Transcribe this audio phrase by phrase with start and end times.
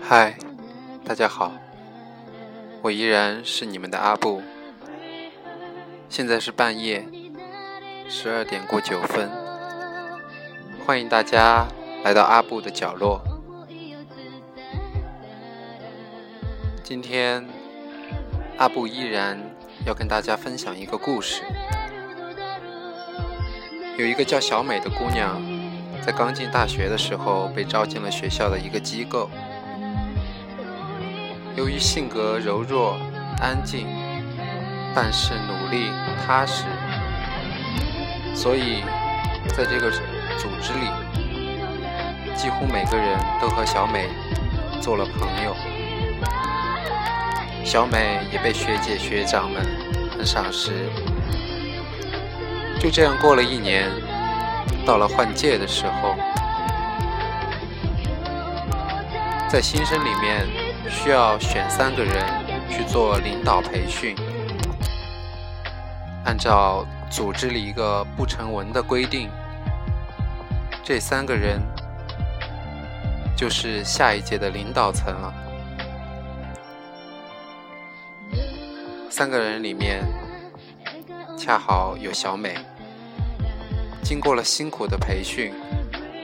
[0.00, 0.38] 嗨，
[1.04, 1.52] 大家好，
[2.80, 4.40] 我依然是你们的阿布。
[6.08, 7.06] 现在是半夜
[8.08, 9.30] 十二点过九分，
[10.86, 11.68] 欢迎大家
[12.02, 13.20] 来到阿布的角落。
[16.82, 17.46] 今天
[18.56, 19.38] 阿布依然
[19.84, 21.42] 要跟大家分享一个故事。
[24.00, 25.38] 有一个叫小美的姑娘，
[26.00, 29.28] 在刚进大学的时候被招进了学校的一个机构。
[31.54, 32.96] 由于性格柔弱、
[33.42, 33.86] 安静，
[34.94, 35.90] 办事努力、
[36.26, 36.64] 踏实，
[38.34, 38.82] 所以
[39.48, 40.88] 在这个组织里，
[42.34, 44.08] 几乎每个人都和小美
[44.80, 45.54] 做了朋友。
[47.62, 49.62] 小美也被学姐学长们
[50.16, 50.88] 很赏识。
[52.80, 53.88] 就这样过了一年，
[54.86, 56.16] 到了换届的时候，
[59.48, 60.46] 在新生里面。
[60.92, 62.26] 需要选三个人
[62.68, 64.16] 去做领导培训，
[66.24, 69.30] 按照组织里一个不成文的规定，
[70.82, 71.60] 这三个人
[73.36, 75.32] 就是下一届的领导层了。
[79.08, 80.04] 三个人里面，
[81.38, 82.56] 恰好有小美。
[84.10, 85.52] 经过了辛苦的培训，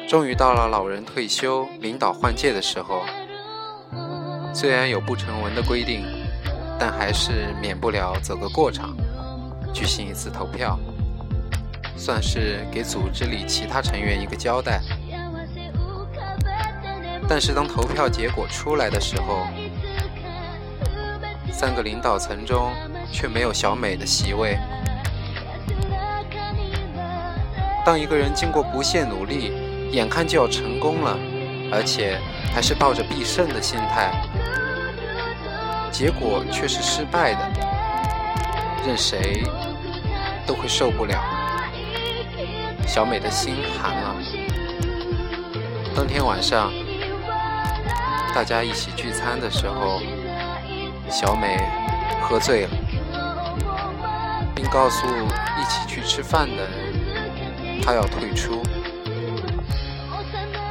[0.09, 3.05] 终于到了老人退休、领导换届的时候。
[4.53, 6.05] 虽然有不成文的规定，
[6.81, 8.97] 但还是免不了走个过场，
[9.73, 10.77] 举行一次投票，
[11.97, 14.81] 算是给组织里其他成员一个交代。
[17.29, 19.47] 但是当投票结果出来的时候，
[21.53, 22.73] 三个领导层中
[23.13, 24.59] 却没有小美的席位。
[27.87, 29.53] 当一个人经过不懈努力，
[29.93, 31.17] 眼看就要成功了，
[31.71, 32.19] 而且
[32.53, 34.11] 还是抱着必胜的心态。
[35.93, 37.49] 结果却是失败的，
[38.85, 39.45] 任谁
[40.45, 41.23] 都会受不了。
[42.89, 44.17] 小美的心寒了。
[45.95, 46.73] 当天晚上，
[48.35, 50.01] 大家一起聚餐的时候，
[51.09, 51.57] 小美
[52.21, 52.71] 喝醉了，
[54.57, 56.86] 并告诉一起去吃饭的人，
[57.83, 58.63] 她要退出。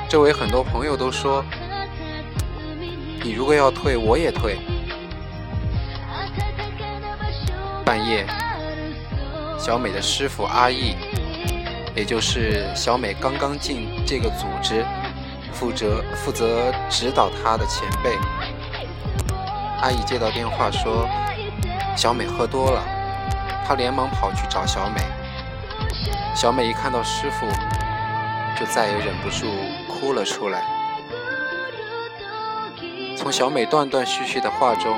[0.07, 1.43] 周围很多朋友都说
[3.23, 4.57] ：“你如果要退，我也退。”
[7.85, 8.25] 半夜，
[9.59, 10.95] 小美的师傅阿义，
[11.95, 14.85] 也就是小美刚刚进这个组织，
[15.53, 18.17] 负责负责指导她的前辈，
[19.81, 21.07] 阿义接到电话说，
[21.95, 22.83] 小美喝多了，
[23.67, 25.01] 他连忙跑去找小美。
[26.35, 27.47] 小美一看到师傅，
[28.59, 29.47] 就再也忍不住
[29.87, 30.61] 哭了出来。
[33.17, 34.95] 从小美断断续续的话中，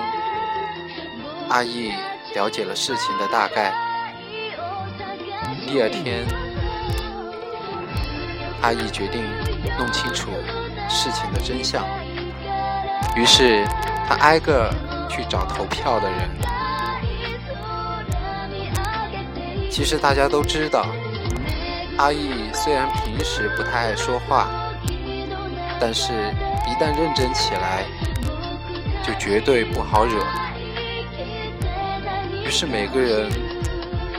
[1.49, 1.93] 阿义。
[2.35, 3.73] 了解了事情的大概。
[5.65, 6.23] 第二天，
[8.61, 9.23] 阿义决定
[9.79, 10.29] 弄清楚
[10.87, 11.83] 事情的真相。
[13.15, 13.65] 于是，
[14.07, 14.69] 他挨个
[15.09, 16.29] 去找投票的人。
[19.71, 20.85] 其实大家都知道，
[21.97, 24.47] 阿义虽然平时不太爱说话，
[25.79, 26.13] 但是
[26.67, 27.83] 一旦认真起来，
[29.03, 30.23] 就绝对不好惹。
[32.45, 33.31] 于是每个人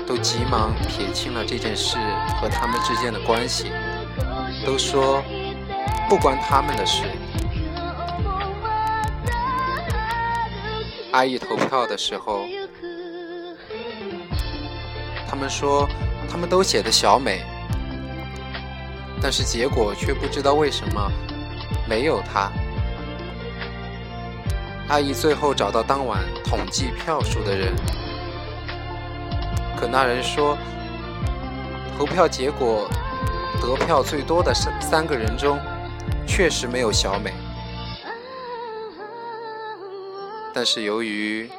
[0.08, 1.96] 都急忙撇清了这件事
[2.40, 3.70] 和他们之间的关系，
[4.66, 5.22] 都说
[6.08, 7.04] 不关他们的事。
[11.12, 12.44] 阿义投票的时候，
[15.28, 15.88] 他们说
[16.28, 17.42] 他们都写的小美，
[19.20, 21.10] 但是结果却不知道为什么
[21.88, 22.50] 没有她。
[24.88, 27.74] 阿姨最后找到当晚统计票数的人。
[29.76, 30.56] 可那人说，
[31.96, 32.88] 投票结果
[33.60, 35.58] 得票最多的三三个人中，
[36.26, 37.32] 确实没有小美。
[40.54, 41.50] 但是由于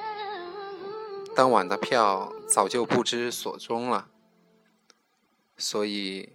[1.35, 4.07] 当晚的票早就不知所终了，
[5.57, 6.29] 所以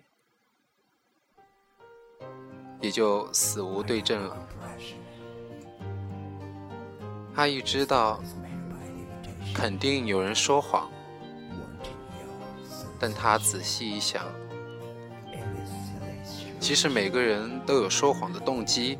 [2.84, 4.36] 也就死无对证了。
[7.34, 8.20] 阿玉知道，
[9.54, 10.86] 肯定有人说谎。
[13.00, 14.22] 但他仔细一想，
[16.60, 18.98] 其实每个人都有说谎的动机。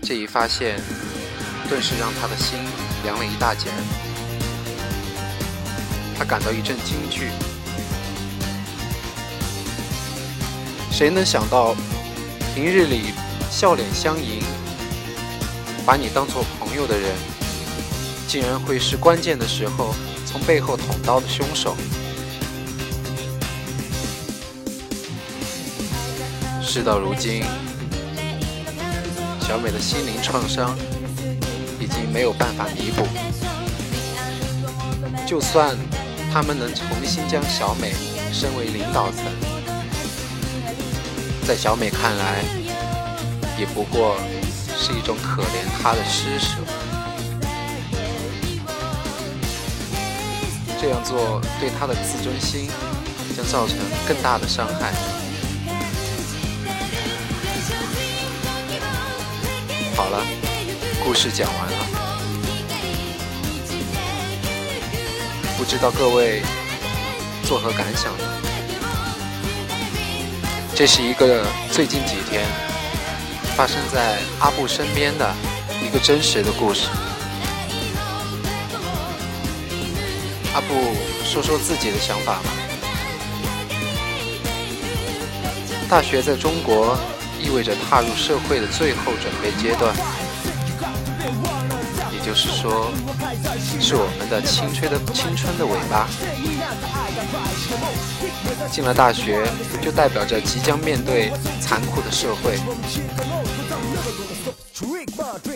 [0.00, 0.80] 这一发现，
[1.68, 2.60] 顿时让他的心
[3.02, 3.70] 凉了一大截
[6.16, 7.30] 他感到一阵惊惧。
[10.96, 11.74] 谁能想到，
[12.54, 13.06] 平日里
[13.50, 14.40] 笑脸相迎、
[15.84, 17.10] 把你当做朋友的人，
[18.28, 19.92] 竟然会是关键的时候
[20.24, 21.74] 从背后捅刀的凶手？
[26.62, 27.42] 事到如今，
[29.40, 30.78] 小美的心灵创伤
[31.80, 33.04] 已经没有办法弥补。
[35.26, 35.76] 就算
[36.32, 37.92] 他们能重新将小美
[38.32, 39.24] 升为领导层，
[41.46, 42.42] 在小美看来，
[43.58, 44.16] 也不过
[44.78, 46.56] 是一种可怜她的施舍。
[50.80, 52.70] 这样做对她的自尊心
[53.36, 53.76] 将造成
[54.08, 54.94] 更大的伤害。
[59.94, 60.24] 好了，
[61.04, 61.78] 故事讲完了。
[65.58, 66.42] 不知道各位
[67.44, 68.43] 作何感想呢？
[70.76, 72.44] 这是一个最近几天
[73.56, 75.32] 发生在阿布身边的
[75.80, 76.88] 一个真实的故事。
[80.52, 80.74] 阿布
[81.24, 82.50] 说说自己的想法吧。
[85.88, 86.98] 大学在中国
[87.40, 89.94] 意味着踏入社会的最后准备阶段。
[92.12, 92.90] 也就是说，
[93.80, 96.08] 是我们的青春的青春的尾巴。
[98.70, 99.46] 进了大学，
[99.82, 102.58] 就代表着即将面对残酷的社会。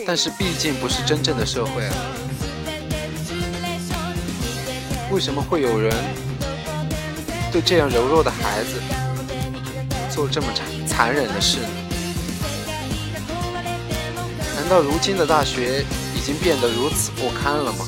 [0.05, 1.93] 但是毕竟不是真正的社会啊！
[5.11, 5.93] 为什么会有人
[7.51, 8.81] 对这样柔弱的孩子
[10.09, 11.67] 做这么残残忍的事呢？
[14.55, 15.85] 难道如今的大学？
[16.15, 17.87] 已经变得如此不堪了吗？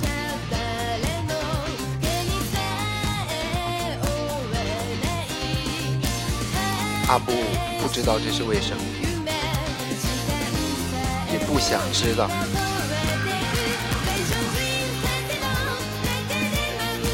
[7.11, 7.33] 阿布
[7.81, 8.81] 不知道这是为什么，
[11.29, 12.29] 也不想知道。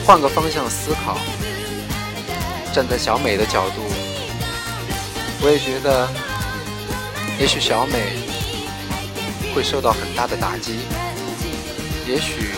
[0.05, 1.17] 换个方向思考，
[2.71, 3.81] 站在小美的角度，
[5.41, 6.07] 我也觉得，
[7.39, 8.19] 也许小美
[9.55, 10.77] 会受到很大的打击。
[12.07, 12.51] 也许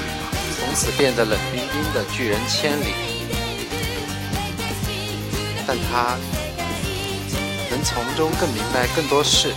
[0.60, 2.94] 从此变得冷冰冰的拒人千里，
[5.66, 6.18] 但她
[7.84, 9.54] 从中更明白更多事，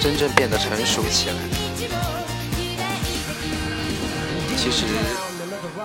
[0.00, 1.36] 真正变得成熟起来。
[4.56, 4.86] 其实，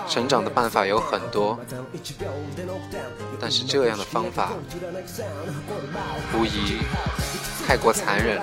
[0.08, 1.58] 成长的办法有很多，
[3.40, 4.52] 但是这样的方法
[6.34, 6.78] 无疑
[7.66, 8.40] 太过残忍。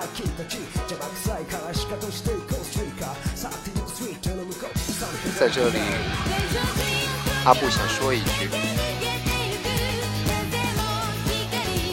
[5.40, 5.80] 在这里，
[7.46, 8.50] 阿布想说一句：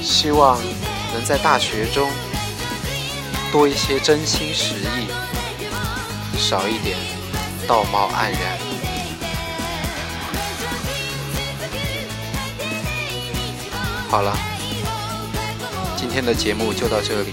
[0.08, 0.58] 希望
[1.12, 2.10] 能在大学中
[3.52, 5.06] 多一些真心实意，
[6.38, 6.96] 少一点
[7.68, 8.40] 道貌岸然。
[14.08, 14.34] 好了，
[15.94, 17.32] 今天的节目就到这里，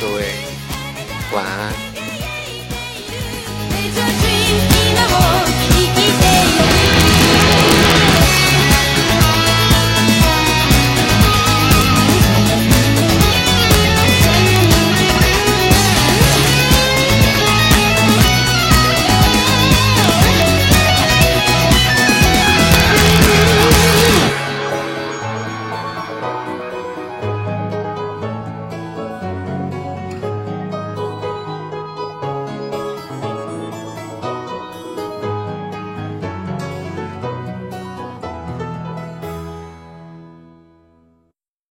[0.00, 0.32] 各位
[1.34, 1.93] 晚安。